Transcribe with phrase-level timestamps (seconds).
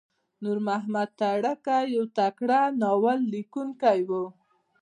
[0.43, 4.23] نورمحمد ترهکی یو تکړه ناوللیکونکی وو.